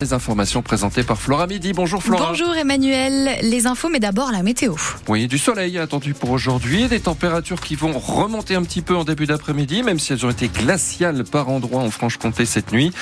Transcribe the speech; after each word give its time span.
Les 0.00 0.12
informations 0.12 0.62
présentées 0.62 1.02
par 1.02 1.20
Flora 1.20 1.48
Midi. 1.48 1.72
Bonjour 1.72 2.00
Flora. 2.00 2.28
Bonjour 2.28 2.54
Emmanuel. 2.54 3.36
Les 3.42 3.66
infos, 3.66 3.88
mais 3.88 3.98
d'abord 3.98 4.30
la 4.30 4.44
météo. 4.44 4.76
Oui, 5.08 5.26
du 5.26 5.38
soleil 5.38 5.76
attendu 5.76 6.14
pour 6.14 6.30
aujourd'hui, 6.30 6.86
des 6.86 7.00
températures 7.00 7.60
qui 7.60 7.74
vont 7.74 7.98
remonter 7.98 8.54
un 8.54 8.62
petit 8.62 8.80
peu 8.80 8.94
en 8.94 9.02
début 9.02 9.26
d'après-midi, 9.26 9.82
même 9.82 9.98
si 9.98 10.12
elles 10.12 10.24
ont 10.24 10.30
été 10.30 10.46
glaciales 10.46 11.24
par 11.24 11.48
endroits 11.48 11.82
en 11.82 11.90
Franche-Comté 11.90 12.46
cette 12.46 12.70
nuit. 12.70 12.92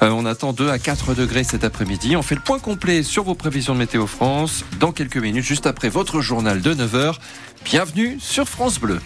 Euh, 0.00 0.10
on 0.10 0.26
attend 0.26 0.52
2 0.52 0.68
à 0.68 0.78
4 0.78 1.14
degrés 1.14 1.42
cet 1.42 1.64
après-midi. 1.64 2.14
On 2.14 2.22
fait 2.22 2.36
le 2.36 2.40
point 2.40 2.60
complet 2.60 3.02
sur 3.02 3.24
vos 3.24 3.34
prévisions 3.34 3.74
de 3.74 3.80
météo 3.80 4.06
France 4.06 4.64
dans 4.78 4.92
quelques 4.92 5.16
minutes, 5.16 5.44
juste 5.44 5.66
après 5.66 5.88
votre 5.88 6.20
journal 6.20 6.62
de 6.62 6.72
9h. 6.72 7.16
Bienvenue 7.64 8.18
sur 8.20 8.48
France 8.48 8.78
Bleu. 8.78 9.00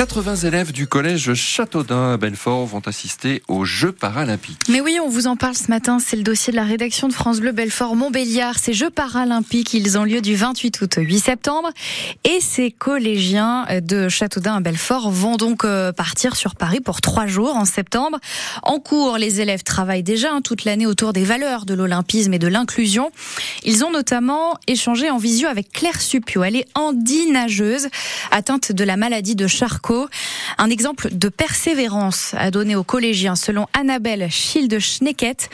80 0.00 0.36
élèves 0.48 0.72
du 0.72 0.86
collège 0.86 1.34
Châteaudun 1.34 2.14
à 2.14 2.16
Belfort 2.16 2.64
vont 2.64 2.80
assister 2.86 3.42
aux 3.48 3.66
Jeux 3.66 3.92
paralympiques. 3.92 4.62
Mais 4.70 4.80
oui, 4.80 4.96
on 4.98 5.10
vous 5.10 5.26
en 5.26 5.36
parle 5.36 5.54
ce 5.54 5.68
matin. 5.68 5.98
C'est 5.98 6.16
le 6.16 6.22
dossier 6.22 6.52
de 6.52 6.56
la 6.56 6.64
rédaction 6.64 7.06
de 7.06 7.12
France 7.12 7.40
Bleu 7.40 7.52
Belfort 7.52 7.96
Montbéliard. 7.96 8.58
Ces 8.58 8.72
Jeux 8.72 8.88
paralympiques, 8.88 9.74
ils 9.74 9.98
ont 9.98 10.04
lieu 10.04 10.22
du 10.22 10.36
28 10.36 10.80
août 10.80 10.96
au 10.96 11.02
8 11.02 11.18
septembre. 11.18 11.68
Et 12.24 12.40
ces 12.40 12.70
collégiens 12.70 13.66
de 13.82 14.08
Châteaudun 14.08 14.56
à 14.56 14.60
Belfort 14.60 15.10
vont 15.10 15.36
donc 15.36 15.66
euh, 15.66 15.92
partir 15.92 16.34
sur 16.34 16.54
Paris 16.54 16.80
pour 16.80 17.02
trois 17.02 17.26
jours 17.26 17.54
en 17.54 17.66
septembre. 17.66 18.18
En 18.62 18.78
cours, 18.78 19.18
les 19.18 19.42
élèves 19.42 19.64
travaillent 19.64 20.02
déjà 20.02 20.32
hein, 20.32 20.40
toute 20.40 20.64
l'année 20.64 20.86
autour 20.86 21.12
des 21.12 21.24
valeurs 21.24 21.66
de 21.66 21.74
l'olympisme 21.74 22.32
et 22.32 22.38
de 22.38 22.48
l'inclusion. 22.48 23.10
Ils 23.64 23.84
ont 23.84 23.90
notamment 23.90 24.56
échangé 24.66 25.10
en 25.10 25.18
visio 25.18 25.46
avec 25.46 25.70
Claire 25.70 26.00
Supio. 26.00 26.42
Elle 26.42 26.56
est 26.56 26.68
handinageuse, 26.74 27.88
atteinte 28.30 28.72
de 28.72 28.84
la 28.84 28.96
maladie 28.96 29.36
de 29.36 29.46
Charcot 29.46 29.89
un 30.58 30.70
exemple 30.70 31.08
de 31.12 31.28
persévérance 31.28 32.34
à 32.34 32.50
donner 32.50 32.76
aux 32.76 32.84
collégiens 32.84 33.36
selon 33.36 33.66
Annabelle 33.78 34.28
Schilde-Schneckett, 34.30 35.48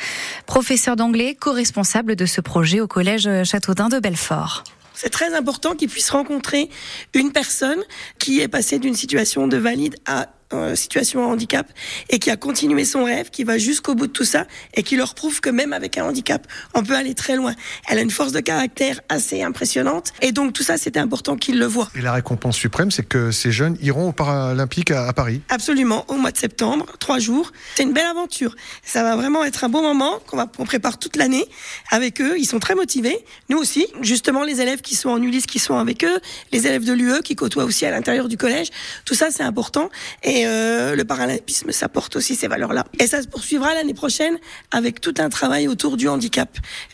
professeure 0.46 0.96
d'anglais, 0.96 1.34
co-responsable 1.34 2.16
de 2.16 2.26
ce 2.26 2.40
projet 2.40 2.80
au 2.80 2.86
collège 2.86 3.28
Châteaudun 3.45 3.88
de 3.88 3.98
Belfort. 3.98 4.65
C'est 4.95 5.10
très 5.10 5.34
important 5.34 5.74
qu'ils 5.74 5.90
puissent 5.90 6.10
rencontrer 6.10 6.70
une 7.15 7.30
personne 7.30 7.82
qui 8.18 8.40
est 8.40 8.48
passée 8.48 8.78
d'une 8.78 8.95
situation 8.95 9.46
de 9.46 9.59
valide 9.59 9.96
à 10.06 10.28
euh, 10.52 10.77
situation 10.77 11.27
de 11.27 11.33
handicap 11.33 11.66
et 12.09 12.21
qui 12.21 12.30
a 12.30 12.37
continué 12.37 12.85
son 12.85 13.02
rêve, 13.02 13.30
qui 13.30 13.43
va 13.43 13.59
jusqu'au 13.59 13.97
bout 13.97 14.07
de 14.07 14.13
tout 14.13 14.25
ça 14.25 14.47
et 14.75 14.85
qui 14.85 14.97
leur 14.97 15.15
prouve 15.15 15.41
que 15.41 15.51
même 15.51 15.73
avec 15.73 15.99
un 15.99 16.05
handicap, 16.05 16.47
on 16.75 16.85
peut 16.85 16.95
aller 16.95 17.15
très 17.15 17.35
loin. 17.35 17.52
Elle 17.89 17.99
a 17.99 18.02
une 18.02 18.13
force 18.13 18.30
de 18.30 18.39
caractère 18.39 19.01
assez 19.09 19.43
impressionnante 19.43 20.13
et 20.23 20.30
donc 20.30 20.52
tout 20.52 20.63
ça, 20.63 20.79
c'était 20.79 21.01
important 21.01 21.37
qu'ils 21.37 21.59
le 21.59 21.67
voient. 21.67 21.89
Et 21.97 22.01
la 22.01 22.13
récompense 22.13 22.57
suprême, 22.57 22.93
c'est 22.93 23.02
que 23.02 23.33
ces 23.33 23.51
jeunes 23.51 23.77
iront 23.83 24.11
aux 24.11 24.13
Paralympiques 24.13 24.93
à, 24.93 25.13
Paris 25.13 25.41
Absolument, 25.49 26.05
au 26.09 26.15
mois 26.15 26.30
de 26.30 26.37
septembre, 26.37 26.87
trois 27.01 27.19
jours. 27.19 27.51
C'est 27.74 27.83
une 27.83 27.93
belle 27.93 28.07
aventure. 28.07 28.55
Ça 28.85 29.02
va 29.02 29.17
vraiment 29.17 29.45
être 29.45 29.65
un 29.65 29.69
bon 29.69 29.83
moment 29.83 30.21
qu'on 30.29 30.37
va, 30.37 30.47
on 30.59 30.65
prépare 30.65 30.99
toute 30.99 31.17
l'année 31.17 31.47
avec 31.91 32.21
eux. 32.21 32.39
Ils 32.39 32.47
sont 32.47 32.61
très 32.61 32.77
motivés. 32.77 33.19
Nous 33.49 33.59
aussi, 33.59 33.87
justement, 34.01 34.45
les 34.45 34.61
élèves 34.61 34.80
qui 34.80 34.95
sont 34.95 35.09
en 35.09 35.21
Ulysse, 35.21 35.47
qui 35.47 35.59
sont 35.59 35.77
avec 35.77 36.05
eux, 36.05 36.21
les 36.52 36.69
élèves 36.69 36.85
de 36.85 36.93
l'UE 36.93 37.23
qui 37.24 37.35
côtoient 37.35 37.65
aussi 37.65 37.85
à 37.85 37.91
l'intérieur 37.91 38.29
du 38.29 38.37
collège. 38.37 38.69
Tout 39.05 39.15
ça, 39.15 39.30
c'est 39.30 39.43
important. 39.43 39.91
Et 40.23 40.35
et 40.37 40.46
euh, 40.46 40.95
le 40.95 41.04
paralympisme, 41.06 41.73
ça 41.73 41.88
porte 41.88 42.15
aussi 42.16 42.34
ces 42.34 42.46
valeurs-là. 42.46 42.84
Et 42.98 43.06
ça 43.06 43.23
se 43.23 43.26
poursuivra 43.26 43.73
l'année 43.73 43.95
prochaine 43.95 44.37
avec 44.70 45.01
tout 45.01 45.15
un 45.16 45.30
travail 45.30 45.66
autour 45.66 45.96
du 45.96 46.09
handicap. 46.09 46.51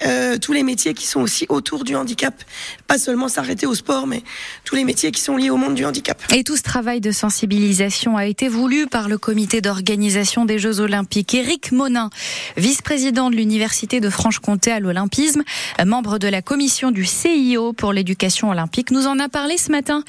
Euh, 0.06 0.38
tous 0.38 0.52
les 0.52 0.62
métiers 0.62 0.94
qui 0.94 1.08
sont 1.08 1.20
aussi 1.20 1.46
autour 1.48 1.82
du 1.82 1.96
handicap. 1.96 2.34
Pas 2.86 2.98
seulement 2.98 3.26
s'arrêter 3.26 3.66
au 3.66 3.74
sport, 3.74 4.06
mais 4.06 4.22
tous 4.64 4.76
les 4.76 4.84
métiers 4.84 5.10
qui 5.10 5.20
sont 5.20 5.36
liés 5.36 5.50
au 5.50 5.56
monde 5.56 5.74
du 5.74 5.84
handicap. 5.84 6.22
Et 6.32 6.44
tout 6.44 6.56
ce 6.56 6.62
travail 6.62 7.00
de 7.00 7.10
sensibilisation 7.10 8.16
a 8.16 8.26
été 8.26 8.46
voulu 8.46 8.86
par 8.86 9.08
le 9.08 9.18
comité 9.18 9.60
d'organisation 9.60 10.44
des 10.44 10.60
Jeux 10.60 10.78
Olympiques. 10.78 11.34
Éric 11.34 11.72
Monin, 11.72 12.10
vice-président 12.56 13.28
de 13.28 13.34
l'Université 13.34 13.98
de 13.98 14.08
Franche-Comté 14.08 14.70
à 14.70 14.78
l'Olympisme, 14.78 15.42
membre 15.84 16.18
de 16.18 16.28
la 16.28 16.42
commission 16.42 16.92
du 16.92 17.04
CIO 17.04 17.72
pour 17.72 17.92
l'éducation 17.92 18.50
olympique, 18.50 18.92
nous 18.92 19.08
en 19.08 19.18
a 19.18 19.28
parlé 19.28 19.56
ce 19.56 19.72
matin. 19.72 20.04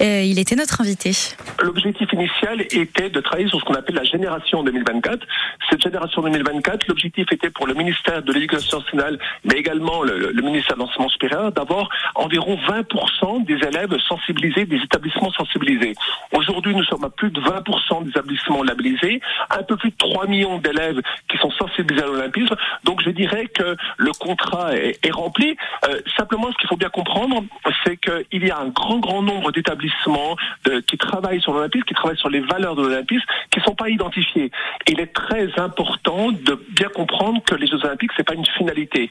Euh, 0.00 0.22
il 0.22 0.38
était 0.38 0.54
notre 0.54 0.80
invité. 0.80 1.10
L'objectif 1.60 2.12
initial 2.12 2.64
était 2.80 3.10
de 3.10 3.20
travailler 3.20 3.48
sur 3.48 3.60
ce 3.60 3.64
qu'on 3.64 3.74
appelle 3.74 3.96
la 3.96 4.04
génération 4.04 4.62
2024. 4.62 5.26
Cette 5.70 5.82
génération 5.82 6.22
2024, 6.22 6.88
l'objectif 6.88 7.26
était 7.32 7.50
pour 7.50 7.66
le 7.66 7.74
ministère 7.74 8.22
de 8.22 8.32
l'Éducation 8.32 8.78
nationale, 8.80 9.18
mais 9.44 9.54
également 9.54 10.02
le, 10.02 10.32
ministère 10.42 10.76
de 10.76 10.82
l'Enseignement 10.82 11.08
supérieur, 11.08 11.52
d'avoir 11.52 11.88
environ 12.14 12.58
20% 12.68 13.44
des 13.44 13.54
élèves 13.66 13.96
sensibilisés, 14.08 14.66
des 14.66 14.76
établissements 14.76 15.32
sensibilisés. 15.32 15.94
Aujourd'hui, 16.32 16.74
nous 16.74 16.84
sommes 16.84 17.04
à 17.04 17.10
plus 17.10 17.30
de 17.30 17.40
20% 17.40 18.04
des 18.04 18.10
établissements 18.10 18.62
labellisés, 18.62 19.20
un 19.50 19.62
peu 19.62 19.76
plus 19.76 19.90
de 19.90 19.96
3 19.96 20.26
millions 20.26 20.58
d'élèves 20.58 21.00
qui 21.30 21.38
sont 21.38 21.50
sensibilisés 21.52 22.04
à 22.04 22.06
l'olympisme. 22.06 22.56
Donc 22.84 23.02
je 23.02 23.10
dirais 23.10 23.46
que 23.46 23.76
le 23.96 24.12
contrat 24.12 24.74
est, 24.74 24.96
rempli. 25.10 25.56
Euh, 25.88 26.00
simplement, 26.16 26.50
ce 26.52 26.58
qu'il 26.58 26.68
faut 26.68 26.76
bien 26.76 26.90
comprendre, 26.90 27.42
c'est 27.84 27.96
qu'il 27.96 28.44
y 28.46 28.50
a 28.50 28.58
un 28.58 28.68
grand, 28.68 28.98
grand 28.98 29.22
nombre 29.22 29.52
d'établissements 29.52 30.36
qui 30.86 30.98
travaillent 30.98 31.40
sur 31.40 31.52
l'olympisme, 31.52 31.84
qui 31.84 31.94
travaillent 31.94 32.18
sur 32.18 32.28
les 32.28 32.40
valeurs 32.40 32.65
de 32.74 33.06
qui 33.50 33.58
ne 33.58 33.64
sont 33.64 33.74
pas 33.74 33.88
identifiés. 33.88 34.50
Il 34.88 35.00
est 35.00 35.12
très 35.12 35.58
important 35.58 36.32
de 36.32 36.58
bien 36.70 36.88
comprendre 36.88 37.42
que 37.44 37.54
les 37.54 37.66
Jeux 37.66 37.84
Olympiques, 37.84 38.10
c'est 38.16 38.26
pas 38.26 38.34
une 38.34 38.46
finalité. 38.46 39.10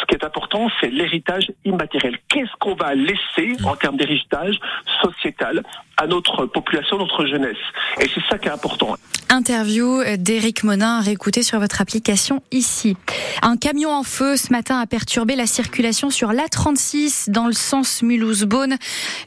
Ce 0.00 0.04
qui 0.06 0.14
est 0.14 0.24
important, 0.24 0.68
c'est 0.80 0.90
l'héritage 0.90 1.50
immatériel. 1.64 2.18
Qu'est-ce 2.28 2.54
qu'on 2.60 2.74
va 2.74 2.94
laisser 2.94 3.56
en 3.64 3.76
termes 3.76 3.96
d'héritage 3.96 4.58
sociétal 5.02 5.62
à 5.96 6.06
notre 6.06 6.46
population, 6.46 6.98
notre 6.98 7.26
jeunesse 7.26 7.56
Et 8.00 8.08
c'est 8.14 8.22
ça 8.28 8.38
qui 8.38 8.48
est 8.48 8.52
important. 8.52 8.96
Interview 9.30 10.02
d'Éric 10.18 10.64
Monin, 10.64 11.00
réécouté 11.00 11.42
sur 11.42 11.58
votre 11.58 11.80
application 11.80 12.42
ici. 12.52 12.96
Un 13.42 13.56
camion 13.56 13.90
en 13.90 14.02
feu 14.02 14.36
ce 14.36 14.52
matin 14.52 14.78
a 14.78 14.86
perturbé 14.86 15.34
la 15.34 15.46
circulation 15.46 16.10
sur 16.10 16.32
l'A36 16.32 17.30
dans 17.30 17.46
le 17.46 17.52
sens 17.52 18.02
Mulhouse-Beaune, 18.02 18.76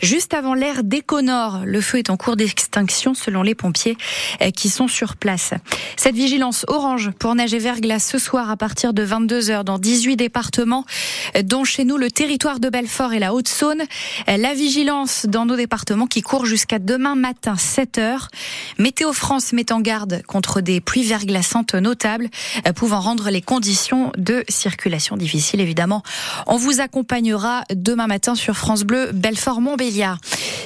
juste 0.02 0.34
avant 0.34 0.54
l'ère 0.54 0.84
d'Econor. 0.84 1.62
Le 1.66 1.82
feu 1.82 1.98
est 1.98 2.10
en 2.10 2.18
cours 2.18 2.36
d'extinction 2.36 3.14
selon 3.14 3.42
les 3.42 3.56
pompiers 3.56 3.98
euh, 4.42 4.52
qui 4.52 4.70
sont 4.70 4.88
sur 4.88 5.18
place. 5.18 5.54
Cette 5.98 6.16
vigilance 6.16 6.66
orange 6.68 7.12
pour 7.20 7.36
neige 7.36 7.54
et 7.54 7.60
verglas 7.60 8.00
ce 8.00 8.18
soir 8.18 8.50
à 8.50 8.58
partir 8.58 8.94
de 8.94 9.06
22h 9.06 9.64
dans 9.64 9.80
18 9.80 10.16
départements, 10.16 10.86
dont 11.44 11.64
chez 11.64 11.86
nous 11.86 11.98
le 11.98 12.12
territoire 12.12 12.60
de 12.60 12.70
Belfort 12.70 13.14
et 13.14 13.20
la 13.20 13.34
Haute-Saône. 13.34 13.84
La 14.28 14.54
vigilance 14.54 15.26
dans 15.28 15.46
nos 15.46 15.56
départements 15.56 16.08
qui 16.08 16.22
court 16.22 16.46
jusqu'à 16.46 16.57
demain 16.80 17.16
matin 17.16 17.56
7h. 17.56 18.28
Météo 18.78 19.14
France 19.14 19.54
met 19.54 19.72
en 19.72 19.80
garde 19.80 20.22
contre 20.28 20.62
des 20.62 20.82
pluies 20.82 21.04
verglaçantes 21.04 21.76
notables 21.76 22.30
euh, 22.68 22.74
pouvant 22.74 23.00
rendre 23.00 23.30
les 23.30 23.42
conditions 23.42 24.12
de 24.18 24.44
circulation 24.50 25.18
difficiles. 25.18 25.62
Évidemment, 25.62 26.04
on 26.48 26.58
vous 26.58 26.80
accompagnera 26.80 27.64
demain 27.74 28.08
matin 28.08 28.36
sur 28.36 28.56
France 28.56 28.84
Bleu 28.84 29.12
Belfort-Montbéliard. 29.14 30.18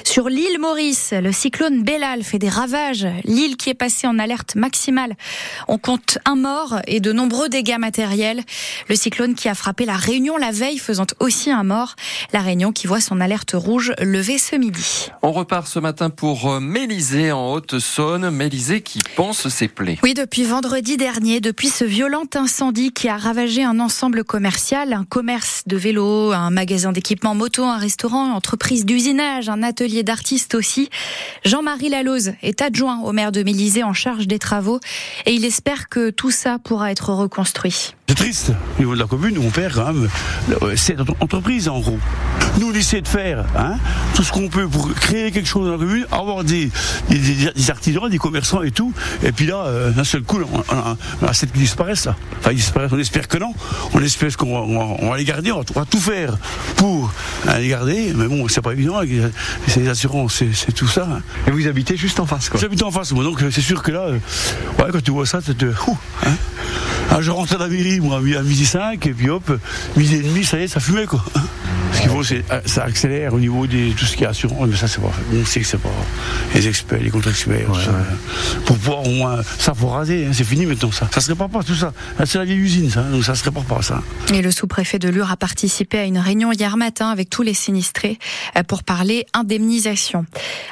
Sur 0.04 0.28
l'île 0.28 0.58
Maurice, 0.58 1.12
le 1.12 1.32
cyclone 1.32 1.82
Bellal 1.82 2.22
fait 2.22 2.38
des 2.38 2.48
ravages. 2.48 3.06
L'île 3.24 3.56
qui 3.56 3.70
est 3.70 3.74
passée 3.74 4.06
en 4.06 4.18
alerte 4.18 4.54
maximale. 4.54 5.14
On 5.68 5.78
compte 5.78 6.18
un 6.24 6.36
mort 6.36 6.80
et 6.86 7.00
de 7.00 7.12
nombreux 7.12 7.48
dégâts 7.48 7.78
matériels. 7.78 8.42
Le 8.88 8.94
cyclone 8.94 9.34
qui 9.34 9.48
a 9.48 9.54
frappé 9.54 9.84
la 9.84 9.96
Réunion 9.96 10.36
la 10.36 10.50
veille, 10.50 10.78
faisant 10.78 11.06
aussi 11.20 11.50
un 11.50 11.64
mort. 11.64 11.94
La 12.32 12.40
Réunion 12.40 12.72
qui 12.72 12.86
voit 12.86 13.00
son 13.00 13.20
alerte 13.20 13.52
rouge 13.54 13.92
levée 14.00 14.38
ce 14.38 14.56
midi. 14.56 15.10
On 15.22 15.32
repart 15.32 15.66
ce 15.66 15.78
matin 15.82 16.08
pour 16.08 16.50
euh, 16.50 16.60
Mélisée 16.60 17.32
en 17.32 17.52
Haute-Saône. 17.52 18.30
Mélisée 18.30 18.80
qui 18.80 19.00
pense 19.16 19.48
ses 19.48 19.68
plaies. 19.68 19.98
Oui, 20.02 20.14
depuis 20.14 20.44
vendredi 20.44 20.96
dernier, 20.96 21.40
depuis 21.40 21.68
ce 21.68 21.84
violent 21.84 22.22
incendie 22.34 22.92
qui 22.92 23.08
a 23.08 23.18
ravagé 23.18 23.64
un 23.64 23.80
ensemble 23.80 24.24
commercial, 24.24 24.92
un 24.92 25.04
commerce 25.04 25.64
de 25.66 25.76
vélos, 25.76 26.32
un 26.32 26.50
magasin 26.50 26.92
d'équipement 26.92 27.34
moto, 27.34 27.64
un 27.64 27.76
restaurant, 27.76 28.26
une 28.26 28.32
entreprise 28.32 28.86
d'usinage, 28.86 29.48
un 29.48 29.62
atelier 29.62 30.04
d'artistes 30.04 30.54
aussi. 30.54 30.88
Jean-Marie 31.44 31.90
Laloze 31.90 32.32
est 32.42 32.62
adjoint 32.62 33.00
au 33.00 33.12
maire 33.12 33.32
de 33.32 33.42
Mélisée 33.42 33.82
en 33.82 33.92
charge 33.92 34.28
des 34.28 34.38
travaux 34.38 34.78
et 35.26 35.34
il 35.34 35.44
espère 35.44 35.88
que 35.88 36.10
tout 36.10 36.30
ça 36.30 36.58
pourra 36.58 36.92
être 36.92 37.12
reconstruit. 37.12 37.94
C'est 38.12 38.24
triste. 38.24 38.52
Au 38.76 38.80
niveau 38.80 38.94
de 38.94 39.00
la 39.00 39.06
commune, 39.06 39.38
on 39.38 39.48
perd 39.48 39.72
quand 39.72 39.90
même 39.90 40.06
cette 40.76 41.00
entreprise 41.00 41.66
en 41.70 41.80
gros. 41.80 41.98
Nous, 42.60 42.68
on 42.70 42.74
essaie 42.74 43.00
de 43.00 43.08
faire 43.08 43.46
hein, 43.56 43.76
tout 44.14 44.22
ce 44.22 44.30
qu'on 44.30 44.50
peut 44.50 44.68
pour 44.68 44.92
créer 44.92 45.30
quelque 45.30 45.48
chose 45.48 45.64
dans 45.64 45.72
la 45.72 45.78
commune, 45.78 46.04
avoir 46.12 46.44
des, 46.44 46.70
des, 47.08 47.70
artisans, 47.70 48.10
des 48.10 48.18
commerçants 48.18 48.62
et 48.64 48.70
tout. 48.70 48.92
Et 49.22 49.32
puis 49.32 49.46
là, 49.46 49.64
euh, 49.64 49.90
d'un 49.92 50.04
seul 50.04 50.20
coup, 50.24 50.38
on, 50.70 51.26
a, 51.26 51.32
cette 51.32 51.52
qui 51.52 51.60
disparaissent 51.60 52.04
là. 52.04 52.14
Enfin, 52.40 52.50
ils 52.50 52.56
disparaissent, 52.56 52.92
on 52.92 52.98
espère 52.98 53.28
que 53.28 53.38
non. 53.38 53.54
On 53.94 54.02
espère 54.02 54.36
qu'on 54.36 55.08
va, 55.08 55.16
les 55.16 55.24
garder, 55.24 55.50
on 55.50 55.62
va, 55.62 55.86
tout 55.86 55.98
faire 55.98 56.36
pour 56.76 57.10
hein, 57.48 57.58
les 57.60 57.68
garder. 57.68 58.12
Mais 58.14 58.28
bon, 58.28 58.46
c'est 58.46 58.60
pas 58.60 58.74
évident. 58.74 59.00
C'est 59.66 59.80
les 59.80 59.88
assurances, 59.88 60.42
c'est 60.52 60.72
tout 60.72 60.86
ça. 60.86 61.08
Hein. 61.10 61.22
Et 61.46 61.50
vous 61.50 61.66
habitez 61.66 61.96
juste 61.96 62.20
en 62.20 62.26
face, 62.26 62.50
quoi 62.50 62.60
J'habite 62.60 62.82
en 62.82 62.90
face, 62.90 63.10
moi. 63.12 63.24
Donc 63.24 63.42
c'est 63.50 63.62
sûr 63.62 63.82
que 63.82 63.90
là, 63.90 64.00
euh, 64.00 64.18
ouais, 64.78 64.90
quand 64.92 65.02
tu 65.02 65.12
vois 65.12 65.24
ça, 65.24 65.40
tu 65.40 65.54
te. 65.54 65.64
Hein 66.26 66.36
je 67.20 67.30
rentre 67.30 67.54
à 67.54 67.58
la 67.58 67.68
mairie, 67.68 68.00
moi, 68.00 68.18
à 68.18 68.42
midi 68.42 68.64
5, 68.64 69.06
et 69.06 69.12
puis 69.12 69.28
hop, 69.28 69.50
midi 69.96 70.16
et 70.16 70.22
demi, 70.22 70.44
ça 70.44 70.58
y 70.58 70.62
est, 70.62 70.68
ça 70.68 70.80
fumait, 70.80 71.06
quoi. 71.06 71.24
Ce 71.92 72.00
qu'il 72.00 72.10
faut, 72.10 72.22
c'est 72.22 72.44
ça 72.66 72.84
accélère 72.84 73.34
au 73.34 73.40
niveau 73.40 73.66
de 73.66 73.92
tout 73.92 74.04
ce 74.04 74.16
qui 74.16 74.24
est 74.24 74.26
assurance. 74.26 74.68
Mais 74.68 74.76
ça, 74.76 74.88
c'est 74.88 75.00
pas. 75.00 75.12
On 75.32 75.44
sait 75.44 75.60
que 75.60 75.66
c'est 75.66 75.80
pas 75.80 75.88
les 76.54 76.68
experts, 76.68 77.00
les 77.00 77.10
contre-experts. 77.10 77.68
Pour 78.66 78.76
pouvoir 78.78 79.06
au 79.06 79.10
moins. 79.10 79.42
Ça, 79.58 79.74
faut 79.74 79.88
raser. 79.88 80.26
Hein, 80.26 80.30
c'est 80.32 80.44
fini 80.44 80.66
maintenant, 80.66 80.92
ça. 80.92 81.08
Ça 81.12 81.20
se 81.20 81.28
répare 81.28 81.48
pas, 81.48 81.62
tout 81.62 81.74
ça. 81.74 81.92
C'est 82.24 82.38
la 82.38 82.44
vieille 82.44 82.58
usine, 82.58 82.90
ça. 82.90 83.02
Donc 83.02 83.24
ça 83.24 83.34
se 83.34 83.44
répare 83.44 83.64
pas, 83.64 83.82
ça. 83.82 84.02
Et 84.32 84.42
le 84.42 84.50
sous-préfet 84.50 84.98
de 84.98 85.08
Lure 85.08 85.30
a 85.30 85.36
participé 85.36 85.98
à 85.98 86.04
une 86.04 86.18
réunion 86.18 86.52
hier 86.52 86.76
matin 86.76 87.10
avec 87.10 87.30
tous 87.30 87.42
les 87.42 87.54
sinistrés 87.54 88.18
euh, 88.56 88.62
pour 88.62 88.82
parler 88.82 89.26
indemnisation. 89.34 90.24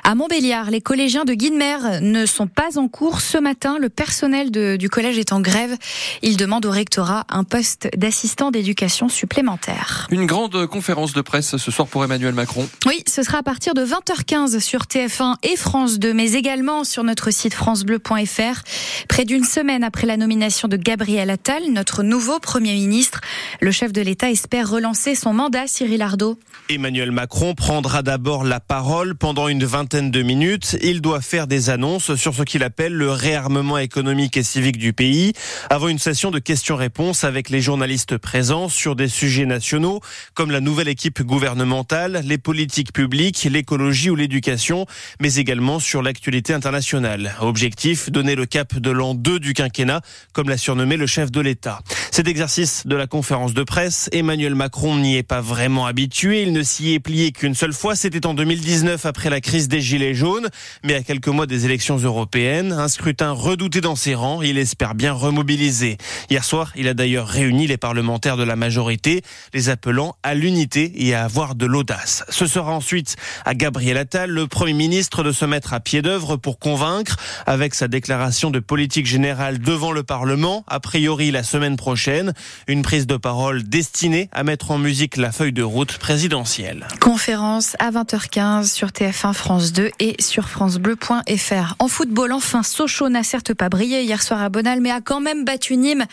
À 0.05 0.15
Montbéliard, 0.15 0.71
les 0.71 0.81
collégiens 0.81 1.25
de 1.25 1.35
Guinemer 1.35 2.01
ne 2.01 2.27
sont 2.27 2.47
pas 2.47 2.79
en 2.79 2.89
cours 2.89 3.21
ce 3.21 3.39
matin. 3.39 3.77
Le 3.81 3.89
personnel 3.89 4.51
de, 4.51 4.77
du 4.77 4.89
collège 4.89 5.19
est 5.19 5.33
en 5.33 5.41
grève. 5.41 5.77
Il 6.23 6.37
demande 6.37 6.67
au 6.67 6.71
rectorat 6.71 7.25
un 7.29 7.45
poste 7.45 7.89
d'assistant 7.97 8.51
d'éducation 8.51 9.09
supplémentaire. 9.09 10.07
Une 10.11 10.27
grande 10.27 10.67
conférence 10.67 11.10
de 11.13 11.21
presse 11.21 11.57
ce 11.57 11.71
soir 11.71 11.89
pour 11.89 12.05
Emmanuel 12.05 12.35
Macron. 12.35 12.69
Oui, 12.87 13.03
ce 13.07 13.23
sera 13.23 13.39
à 13.39 13.43
partir 13.43 13.75
de 13.75 13.85
20h15 13.85 14.61
sur 14.61 14.83
TF1 14.83 15.37
et 15.43 15.57
France 15.57 15.99
2, 15.99 16.13
mais 16.15 16.33
également 16.33 16.85
sur 16.85 17.05
notre 17.05 17.31
site 17.31 17.55
francebleu.fr. 17.55 18.63
Près 19.09 19.25
d'une 19.25 19.45
semaine 19.45 19.85
après 19.85 20.07
la 20.07 20.17
nomination 20.17 20.69
de 20.69 20.77
Gabriel 20.77 21.31
Attal, 21.31 21.63
notre 21.71 22.03
nouveau 22.03 22.39
Premier 22.39 22.75
ministre, 22.75 23.21
le 23.61 23.71
chef 23.71 23.93
de 23.93 24.01
l'État 24.01 24.31
espère 24.31 24.71
relancer 24.71 25.15
son 25.15 25.33
mandat, 25.33 25.67
Cyril 25.67 26.03
Ardo. 26.03 26.39
Emmanuel 26.69 27.11
Macron 27.11 27.55
prendra 27.55 28.03
d'abord 28.03 28.45
la 28.45 28.61
parole 28.61 29.17
pendant 29.17 29.49
une 29.49 29.65
vingtaine 29.65 30.11
de 30.11 30.23
minutes. 30.23 30.77
Il 30.83 31.01
doit 31.01 31.21
faire 31.21 31.47
des 31.47 31.71
annonces 31.71 32.15
sur 32.15 32.35
ce 32.35 32.43
qu'il 32.43 32.63
appelle 32.63 32.93
le 32.93 33.11
réarmement 33.11 33.79
économique 33.79 34.37
et 34.37 34.43
civique 34.43 34.79
du 34.79 34.93
pays, 34.93 35.33
avant 35.69 35.89
une 35.89 35.99
session 35.99 36.31
de 36.31 36.39
questions-réponses 36.39 37.25
avec 37.25 37.51
les 37.51 37.61
journalistes 37.61 38.17
présents 38.17 38.69
sur 38.69 38.97
des 38.97 39.09
sujets 39.09 39.47
nationaux 39.47 40.01
comme 40.35 40.51
la 40.51 40.61
nouvelle 40.61 40.89
équipe 40.89 41.00
gouvernementale, 41.09 42.23
les 42.25 42.39
politiques 42.39 42.93
publiques, 42.93 43.49
l'écologie 43.51 44.11
ou 44.11 44.17
l'éducation, 44.17 44.87
mais 45.21 45.37
également 45.37 45.81
sur 45.81 46.03
l'actualité 46.03 46.53
internationale. 46.53 47.35
Objectif, 47.41 48.11
donner 48.11 48.35
le 48.35 48.47
cap 48.47 48.77
de 48.77 48.91
l'an 48.91 49.15
2 49.15 49.41
du 49.41 49.55
quinquennat, 49.55 50.03
comme 50.33 50.49
l'a 50.49 50.59
surnommé 50.59 50.97
le 50.97 51.07
chef 51.07 51.31
de 51.31 51.41
l'État. 51.41 51.81
Cet 52.11 52.29
exercice 52.29 52.87
de 52.87 52.97
la 52.97 53.07
conférence 53.07 53.55
de 53.55 53.63
presse, 53.63 54.09
Emmanuel 54.13 54.55
Macron 54.55 54.97
n'y 54.97 55.17
est 55.17 55.23
pas 55.23 55.41
vraiment 55.41 55.87
habitué. 55.87 56.43
Il 56.43 56.53
ne 56.53 56.63
s'y 56.63 56.93
est 56.93 57.01
plié 57.01 57.33
qu'une 57.33 57.55
seule 57.55 57.73
fois. 57.73 57.97
C'était 57.97 58.27
en 58.27 58.35
2019 58.35 59.07
après 59.07 59.31
la 59.31 59.41
crise 59.41 59.69
des 59.69 59.81
Gilets 59.81 60.15
jaunes. 60.15 60.49
Mais 60.85 60.95
à 60.95 61.03
quelques 61.03 61.29
mois 61.29 61.47
des 61.47 61.65
élections 61.65 61.97
européennes, 61.97 62.73
un 62.73 62.89
scrutin 62.89 63.31
redouté 63.31 63.81
dans 63.81 63.97
ses 63.97 64.15
rangs, 64.15 64.43
il 64.43 64.59
espère 64.59 64.95
bien 64.95 65.13
remobiliser. 65.13 65.97
Hier 66.29 66.45
soir, 66.45 66.73
il 66.77 66.89
a 66.89 66.95
d'ailleurs 66.95 67.29
réuni 67.29 67.67
les 67.67 67.77
parlementaires 67.77 68.37
de 68.37 68.43
la 68.43 68.57
majorité, 68.57 69.23
les 69.55 69.69
appelant 69.69 70.17
à 70.23 70.35
l'unité 70.35 70.90
et 70.95 71.15
à 71.15 71.25
avoir 71.25 71.55
de 71.55 71.67
l'audace. 71.67 72.25
Ce 72.29 72.47
sera 72.47 72.73
ensuite 72.73 73.17
à 73.45 73.55
Gabriel 73.55 73.97
Attal, 73.97 74.31
le 74.31 74.47
Premier 74.47 74.73
ministre, 74.73 75.23
de 75.23 75.33
se 75.33 75.45
mettre 75.45 75.73
à 75.73 75.81
pied 75.81 76.03
d'œuvre 76.03 76.37
pour 76.37 76.59
convaincre, 76.59 77.17
avec 77.47 77.75
sa 77.75 77.89
déclaration 77.89 78.51
de 78.51 78.59
politique 78.59 79.07
générale 79.07 79.59
devant 79.59 79.93
le 79.93 80.03
Parlement, 80.03 80.65
a 80.67 80.81
priori 80.81 81.31
la 81.31 81.43
semaine 81.43 81.77
prochaine, 81.77 82.33
une 82.67 82.83
prise 82.83 83.07
de 83.07 83.17
parole 83.17 83.63
destinée 83.63 84.29
à 84.33 84.45
mettre 84.45 84.71
en 84.71 84.79
musique 84.79 85.17
la 85.17 85.33
feuille 85.33 85.53
de 85.53 85.63
route 85.63 85.99
présidentielle. 85.99 86.87
Conférence 87.01 87.77
à 87.79 87.91
20h15 87.91 88.73
sur 88.73 88.89
TF1 88.89 89.33
France 89.33 89.73
2 89.73 89.91
et 89.99 90.17
sur 90.21 90.49
francebleu.fr. 90.49 91.75
En 91.79 91.89
football, 91.89 92.33
enfin, 92.33 92.63
Sochaux 92.63 93.09
n'a 93.09 93.23
certes 93.23 93.55
pas 93.55 93.69
brillé 93.69 94.03
hier 94.03 94.23
soir 94.23 94.43
à 94.43 94.49
Bonal, 94.49 94.81
mais 94.81 94.91
a 94.91 95.01
quand 95.01 95.21
même 95.21 95.45
battu 95.45 95.77
Nîmes. 95.77 96.05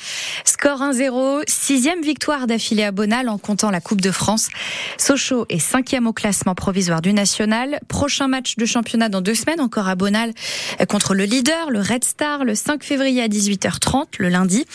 Score 0.46 0.82
1-0, 0.82 1.44
sixième 1.48 2.02
victoire 2.02 2.48
d'affilée 2.48 2.84
à 2.84 2.92
Bonal 2.92 3.30
en 3.30 3.38
comptant 3.38 3.72
la 3.72 3.82
Coupe 3.82 4.02
de 4.02 4.12
France. 4.12 4.50
Sochaux 4.98 5.46
est 5.50 5.60
cinquième 5.60 6.08
au 6.08 6.14
classement 6.14 6.56
provisoire 6.56 7.02
du 7.02 7.14
national. 7.14 7.80
Prochain 7.88 8.28
match 8.28 8.56
de 8.56 8.66
championnat 8.66 9.10
dans 9.10 9.22
deux 9.22 9.36
semaines, 9.36 9.62
encore 9.62 9.88
à 9.88 9.96
Bonal, 9.96 10.34
contre 10.90 11.14
le 11.14 11.26
leader, 11.26 11.70
le 11.70 11.80
Red 11.80 12.04
Star, 12.04 12.46
le 12.46 12.56
5 12.56 12.84
février 12.84 13.22
à 13.22 13.28
18h30, 13.28 14.06
le 14.20 14.30
lundi. 14.30 14.66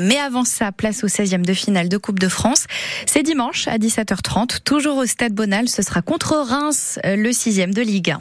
Mais 0.00 0.18
avant 0.18 0.44
ça, 0.44 0.72
place 0.72 1.04
au 1.04 1.08
16e 1.08 1.42
de 1.42 1.52
finale 1.52 1.88
de 1.88 1.96
Coupe 1.96 2.18
de 2.18 2.28
France. 2.28 2.64
C'est 3.06 3.22
dimanche 3.22 3.68
à 3.68 3.78
17h30, 3.78 4.62
toujours 4.64 4.96
au 4.96 5.06
Stade 5.06 5.32
Bonal. 5.32 5.68
Ce 5.68 5.82
sera 5.82 6.02
contre 6.02 6.36
Reims, 6.36 6.98
le 7.04 7.32
sixième 7.32 7.74
de 7.74 7.82
Ligue 7.82 8.10
1. 8.10 8.16